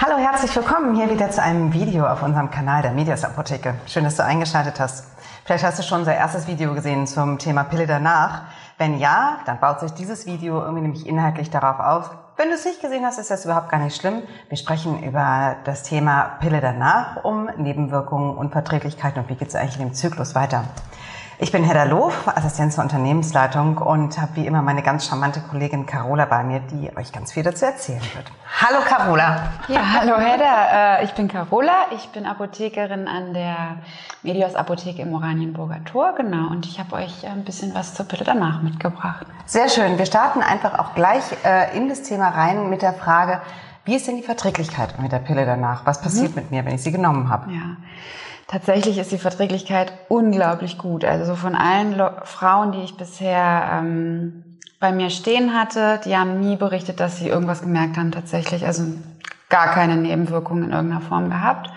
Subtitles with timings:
[0.00, 3.74] Hallo, herzlich willkommen hier wieder zu einem Video auf unserem Kanal der Medias Apotheke.
[3.88, 5.08] Schön, dass du eingeschaltet hast.
[5.44, 8.42] Vielleicht hast du schon unser erstes Video gesehen zum Thema Pille danach.
[8.78, 12.10] Wenn ja, dann baut sich dieses Video irgendwie nämlich inhaltlich darauf auf.
[12.36, 14.22] Wenn du es nicht gesehen hast, ist das überhaupt gar nicht schlimm.
[14.48, 19.80] Wir sprechen über das Thema Pille danach, um Nebenwirkungen, Unverträglichkeiten und wie geht es eigentlich
[19.80, 20.62] in dem Zyklus weiter.
[21.40, 25.86] Ich bin Hedda Loof, Assistenz zur Unternehmensleitung und habe wie immer meine ganz charmante Kollegin
[25.86, 28.32] Carola bei mir, die euch ganz viel dazu erzählen wird.
[28.60, 29.52] Hallo Carola.
[29.68, 30.98] Ja, hallo Hedda.
[30.98, 31.86] Äh, ich bin Carola.
[31.94, 33.76] Ich bin Apothekerin an der
[34.24, 36.14] Medios Apotheke im Oranienburger Tor.
[36.16, 36.48] Genau.
[36.50, 39.24] Und ich habe euch ein bisschen was zur Pille danach mitgebracht.
[39.46, 39.96] Sehr schön.
[39.96, 43.40] Wir starten einfach auch gleich äh, in das Thema rein mit der Frage,
[43.84, 45.86] wie ist denn die Verträglichkeit mit der Pille danach?
[45.86, 46.42] Was passiert mhm.
[46.42, 47.52] mit mir, wenn ich sie genommen habe?
[47.52, 47.76] Ja.
[48.48, 51.04] Tatsächlich ist die Verträglichkeit unglaublich gut.
[51.04, 56.16] Also so von allen Lo Frauen, die ich bisher ähm, bei mir stehen hatte, die
[56.16, 58.64] haben nie berichtet, dass sie irgendwas gemerkt haben tatsächlich.
[58.64, 58.84] Also
[59.50, 61.70] gar keine Nebenwirkungen in irgendeiner Form gehabt.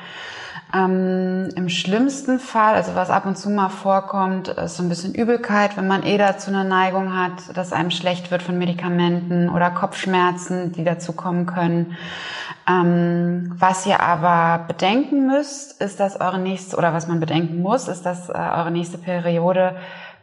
[0.73, 5.13] Ähm, Im schlimmsten Fall, also was ab und zu mal vorkommt, ist so ein bisschen
[5.13, 9.69] Übelkeit, wenn man eh dazu eine Neigung hat, dass einem schlecht wird von Medikamenten oder
[9.69, 11.97] Kopfschmerzen, die dazu kommen können.
[12.69, 17.89] Ähm, was ihr aber bedenken müsst, ist, dass eure nächste, oder was man bedenken muss,
[17.89, 19.75] ist, dass äh, eure nächste Periode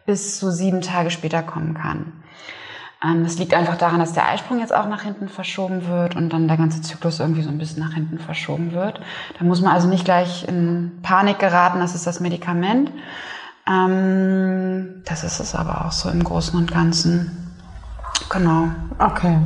[0.06, 2.12] bis zu sieben Tage später kommen kann.
[3.04, 6.32] Ähm, das liegt einfach daran, dass der Eisprung jetzt auch nach hinten verschoben wird und
[6.32, 9.00] dann der ganze Zyklus irgendwie so ein bisschen nach hinten verschoben wird.
[9.38, 12.90] Da muss man also nicht gleich in Panik geraten, das ist das Medikament.
[13.68, 17.54] Ähm, das ist es aber auch so im Großen und Ganzen.
[18.30, 18.68] Genau.
[18.98, 19.38] Okay.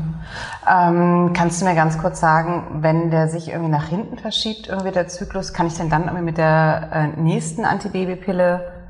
[0.68, 4.92] Ähm, kannst du mir ganz kurz sagen, wenn der sich irgendwie nach hinten verschiebt, irgendwie
[4.92, 8.81] der Zyklus, kann ich denn dann irgendwie mit der äh, nächsten Antibabypille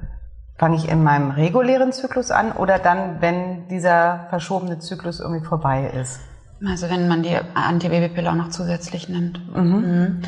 [0.63, 5.91] Fange ich in meinem regulären Zyklus an oder dann, wenn dieser verschobene Zyklus irgendwie vorbei
[6.01, 6.21] ist?
[6.65, 9.41] Also wenn man die Antibabypille auch noch zusätzlich nimmt.
[9.57, 9.65] Mhm.
[9.65, 10.23] Mhm.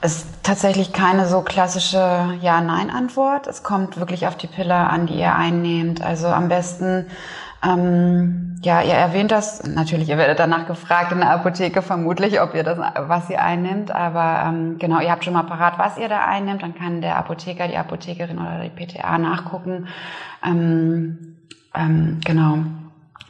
[0.00, 3.46] Es ist tatsächlich keine so klassische Ja-Nein-Antwort.
[3.46, 6.02] Es kommt wirklich auf die Pille an, die ihr einnehmt.
[6.02, 7.06] Also am besten
[7.64, 9.62] ähm, ja, ihr erwähnt das.
[9.64, 13.90] Natürlich, ihr werdet danach gefragt in der Apotheke vermutlich, ob ihr das, was ihr einnimmt.
[13.90, 16.62] Aber ähm, genau, ihr habt schon mal parat, was ihr da einnimmt.
[16.62, 19.88] Dann kann der Apotheker, die Apothekerin oder die PTA nachgucken.
[20.44, 21.36] Ähm,
[21.74, 22.58] ähm, genau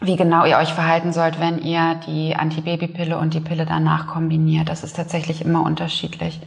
[0.00, 4.69] wie genau ihr euch verhalten sollt, wenn ihr die Antibabypille und die Pille danach kombiniert.
[4.69, 6.41] Das ist tatsächlich immer unterschiedlich.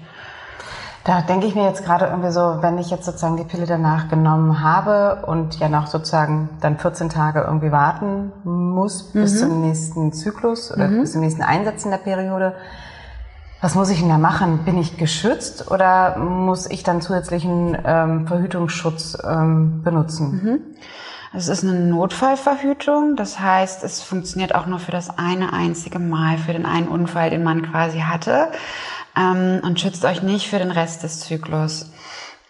[1.06, 4.10] Da denke ich mir jetzt gerade irgendwie so, wenn ich jetzt sozusagen die Pille danach
[4.10, 9.22] genommen habe und ja noch sozusagen dann 14 Tage irgendwie warten muss mhm.
[9.22, 11.02] bis zum nächsten Zyklus oder mhm.
[11.02, 12.54] bis zum nächsten Einsetzen der Periode,
[13.62, 14.60] was muss ich denn da machen?
[14.66, 20.42] Bin ich geschützt oder muss ich dann zusätzlichen ähm, Verhütungsschutz ähm, benutzen?
[20.44, 20.60] Mhm.
[21.32, 26.40] Es ist eine Notfallverhütung, das heißt, es funktioniert auch nur für das eine einzige Mal,
[26.40, 28.48] für den einen Unfall, den man quasi hatte
[29.18, 31.92] ähm, und schützt euch nicht für den Rest des Zyklus.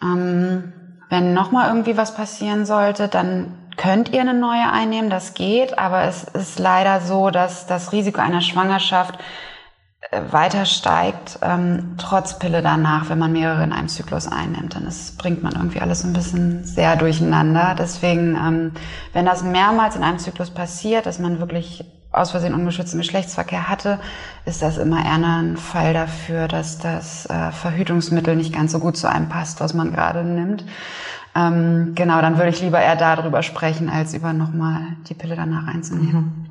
[0.01, 0.73] Ähm,
[1.09, 6.03] wenn nochmal irgendwie was passieren sollte, dann könnt ihr eine neue einnehmen, das geht, aber
[6.03, 9.17] es ist leider so, dass das Risiko einer Schwangerschaft
[10.11, 14.75] äh, weiter steigt, ähm, trotz Pille danach, wenn man mehrere in einem Zyklus einnimmt.
[14.75, 17.75] Dann ist, bringt man irgendwie alles ein bisschen sehr durcheinander.
[17.77, 18.71] Deswegen, ähm,
[19.13, 23.99] wenn das mehrmals in einem Zyklus passiert, dass man wirklich aus Versehen ungeschützten Geschlechtsverkehr hatte,
[24.45, 28.97] ist das immer eher ein Fall dafür, dass das äh, Verhütungsmittel nicht ganz so gut
[28.97, 30.65] zu einem passt, was man gerade nimmt.
[31.35, 35.67] Ähm, genau, dann würde ich lieber eher darüber sprechen, als über nochmal die Pille danach
[35.67, 36.13] einzunehmen.
[36.13, 36.45] Mhm.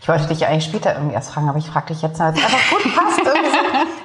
[0.00, 2.70] Ich wollte dich eigentlich später irgendwie erst fragen, aber ich frage dich jetzt, es einfach
[2.70, 3.20] gut passt.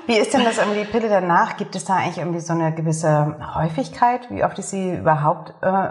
[0.07, 1.57] Wie ist denn das irgendwie die Pille danach?
[1.57, 5.89] Gibt es da eigentlich irgendwie so eine gewisse Häufigkeit, wie oft ich sie überhaupt äh,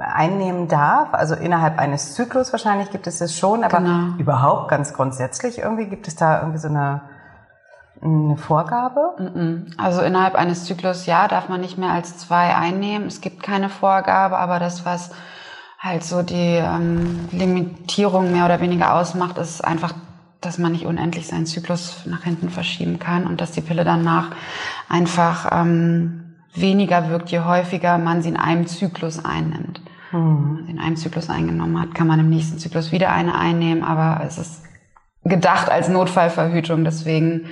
[0.00, 1.12] einnehmen darf?
[1.12, 4.14] Also innerhalb eines Zyklus wahrscheinlich gibt es das schon, aber genau.
[4.18, 7.02] überhaupt ganz grundsätzlich irgendwie gibt es da irgendwie so eine
[8.02, 9.62] eine Vorgabe?
[9.78, 13.08] Also innerhalb eines Zyklus, ja, darf man nicht mehr als zwei einnehmen.
[13.08, 15.10] Es gibt keine Vorgabe, aber das, was
[15.78, 19.94] halt so die ähm, Limitierung mehr oder weniger ausmacht, ist einfach,
[20.40, 24.30] dass man nicht unendlich seinen Zyklus nach hinten verschieben kann und dass die Pille danach
[24.88, 29.80] einfach ähm, weniger wirkt, je häufiger man sie in einem Zyklus einnimmt.
[30.10, 30.62] Hm.
[30.64, 34.24] Sie in einem Zyklus eingenommen hat, kann man im nächsten Zyklus wieder eine einnehmen, aber
[34.24, 34.62] es ist
[35.24, 37.46] gedacht als Notfallverhütung, deswegen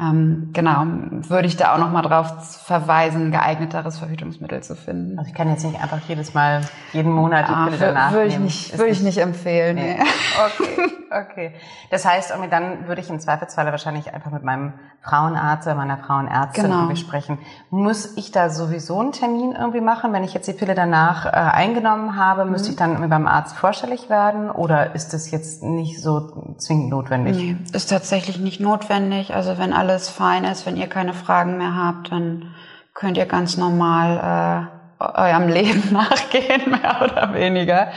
[0.00, 0.84] ähm, genau,
[1.28, 5.18] würde ich da auch nochmal drauf verweisen, geeigneteres Verhütungsmittel zu finden.
[5.18, 6.60] Also ich kann jetzt nicht einfach jedes Mal,
[6.92, 9.76] jeden Monat die ah, Pille danach Würde ich nicht, würde ich nicht empfehlen.
[9.76, 9.96] Nee.
[9.98, 10.04] nee.
[10.38, 11.52] Okay, okay.
[11.90, 16.64] Das heißt, dann würde ich im Zweifelsfall wahrscheinlich einfach mit meinem Frauenarzt oder meiner Frauenärztin
[16.64, 16.76] genau.
[16.82, 17.38] irgendwie sprechen.
[17.70, 21.30] Muss ich da sowieso einen Termin irgendwie machen, wenn ich jetzt die Pille danach äh,
[21.30, 22.44] eingenommen habe?
[22.44, 22.52] Mhm.
[22.52, 26.90] Müsste ich dann irgendwie beim Arzt vorstellig werden oder ist das jetzt nicht so zwingend
[26.90, 27.36] notwendig?
[27.36, 29.34] Nee, ist tatsächlich nicht notwendig.
[29.34, 32.54] Also wenn alle alles fein ist, wenn ihr keine Fragen mehr habt, dann
[32.92, 34.68] könnt ihr ganz normal
[35.00, 37.88] äh, eurem Leben nachgehen, mehr oder weniger.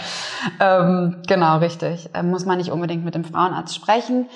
[0.60, 2.10] Ähm, genau, richtig.
[2.14, 4.28] Äh, muss man nicht unbedingt mit dem Frauenarzt sprechen.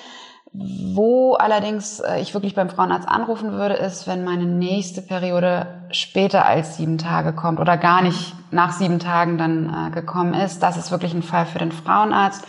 [0.51, 6.45] Wo allerdings äh, ich wirklich beim Frauenarzt anrufen würde, ist, wenn meine nächste Periode später
[6.45, 10.61] als sieben Tage kommt oder gar nicht nach sieben Tagen dann äh, gekommen ist.
[10.61, 12.45] Das ist wirklich ein Fall für den Frauenarzt,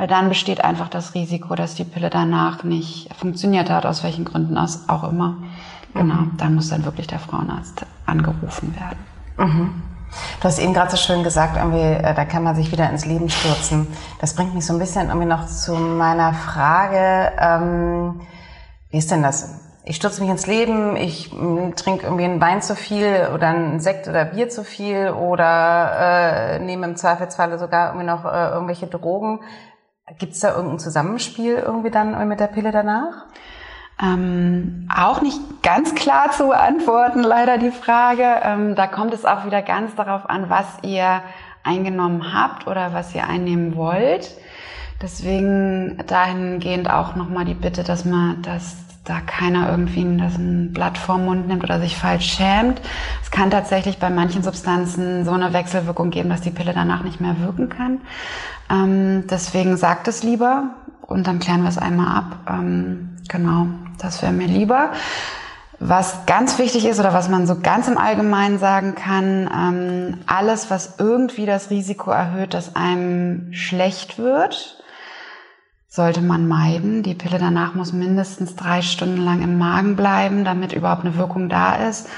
[0.00, 4.24] weil dann besteht einfach das Risiko, dass die Pille danach nicht funktioniert hat, aus welchen
[4.24, 5.36] Gründen auch immer.
[5.92, 6.36] Genau, mhm.
[6.38, 8.98] dann muss dann wirklich der Frauenarzt angerufen werden.
[9.36, 9.82] Mhm.
[10.38, 13.04] Du hast eben gerade so schön gesagt, irgendwie, äh, da kann man sich wieder ins
[13.04, 13.88] Leben stürzen.
[14.22, 18.22] Das bringt mich so ein bisschen irgendwie noch zu meiner Frage, ähm,
[18.88, 19.60] wie ist denn das?
[19.84, 23.80] Ich stürze mich ins Leben, ich mm, trinke irgendwie einen Wein zu viel oder einen
[23.80, 28.86] Sekt oder Bier zu viel oder äh, nehme im Zweifelsfalle sogar irgendwie noch äh, irgendwelche
[28.86, 29.40] Drogen.
[30.18, 33.26] Gibt es da irgendein Zusammenspiel irgendwie dann mit der Pille danach?
[34.02, 38.40] Ähm, auch nicht ganz klar zu beantworten, leider die Frage.
[38.42, 41.22] Ähm, da kommt es auch wieder ganz darauf an, was ihr
[41.62, 44.30] eingenommen habt oder was ihr einnehmen wollt.
[45.02, 50.98] Deswegen dahingehend auch nochmal die Bitte, dass man, dass da keiner irgendwie das ein Blatt
[50.98, 52.80] vorm Mund nimmt oder sich falsch schämt.
[53.22, 57.20] Es kann tatsächlich bei manchen Substanzen so eine Wechselwirkung geben, dass die Pille danach nicht
[57.20, 58.00] mehr wirken kann.
[58.70, 60.70] Ähm, deswegen sagt es lieber
[61.00, 62.38] und dann klären wir es einmal ab.
[62.48, 63.66] Ähm, genau.
[63.98, 64.90] Das wäre mir lieber.
[65.78, 70.70] Was ganz wichtig ist oder was man so ganz im Allgemeinen sagen kann, ähm, alles,
[70.70, 74.79] was irgendwie das Risiko erhöht, dass einem schlecht wird,
[75.92, 77.02] sollte man meiden.
[77.02, 81.48] Die Pille danach muss mindestens drei Stunden lang im Magen bleiben, damit überhaupt eine Wirkung
[81.48, 82.08] da ist.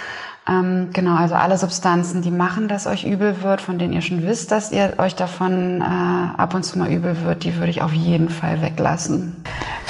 [0.46, 4.22] Ähm, genau, also alle Substanzen, die machen, dass euch übel wird, von denen ihr schon
[4.22, 7.80] wisst, dass ihr euch davon äh, ab und zu mal übel wird, die würde ich
[7.80, 9.36] auf jeden Fall weglassen.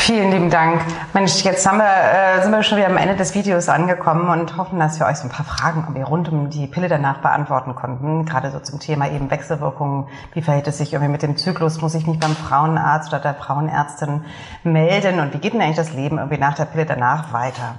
[0.04, 0.80] Vielen lieben Dank.
[1.14, 4.56] Mensch, jetzt haben wir, äh, sind wir schon wieder am Ende des Videos angekommen und
[4.56, 8.24] hoffen, dass wir euch so ein paar Fragen rund um die Pille danach beantworten konnten.
[8.24, 10.08] Gerade so zum Thema eben Wechselwirkungen.
[10.32, 11.80] Wie verhält es sich irgendwie mit dem Zyklus?
[11.80, 14.24] Muss ich mich beim Frauenarzt oder der Frauenärztin
[14.64, 15.20] melden?
[15.20, 17.76] Und wie geht denn eigentlich das Leben irgendwie nach der Pille danach weiter?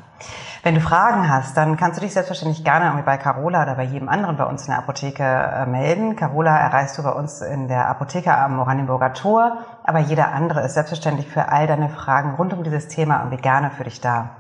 [0.65, 3.83] Wenn du Fragen hast, dann kannst du dich selbstverständlich gerne irgendwie bei Carola oder bei
[3.83, 6.15] jedem anderen bei uns in der Apotheke äh, melden.
[6.15, 10.75] Carola erreichst du bei uns in der Apotheke am Oranienburger Tor, aber jeder andere ist
[10.75, 14.37] selbstverständlich für all deine Fragen rund um dieses Thema irgendwie gerne für dich da.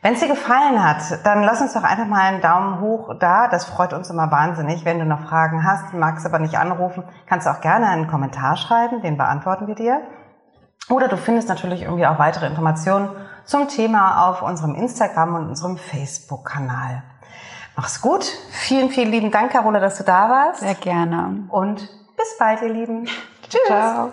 [0.00, 3.48] Wenn es dir gefallen hat, dann lass uns doch einfach mal einen Daumen hoch da.
[3.48, 4.86] Das freut uns immer wahnsinnig.
[4.86, 8.56] Wenn du noch Fragen hast, magst aber nicht anrufen, kannst du auch gerne einen Kommentar
[8.56, 10.00] schreiben, den beantworten wir dir.
[10.88, 13.10] Oder du findest natürlich irgendwie auch weitere Informationen
[13.44, 17.02] zum Thema auf unserem Instagram und unserem Facebook-Kanal.
[17.76, 18.24] Mach's gut.
[18.50, 20.60] Vielen, vielen lieben Dank, Carola, dass du da warst.
[20.60, 21.44] Sehr gerne.
[21.48, 23.04] Und bis bald, ihr Lieben.
[23.48, 23.60] Tschüss.
[23.66, 24.10] Ciao.